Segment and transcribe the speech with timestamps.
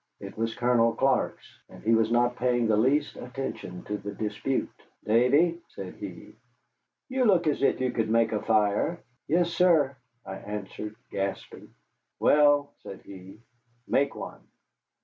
[0.19, 4.67] It was Colonel Clark's, and he was not paying the least attention to the dispute.
[5.05, 6.33] "Davy," said he,
[7.07, 9.95] "you look as if you could make a fire." "Yes, sir,"
[10.25, 11.75] I answered, gasping.
[12.19, 13.41] "Well," said he,
[13.87, 14.41] "make one."